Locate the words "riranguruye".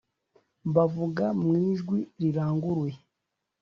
2.21-2.97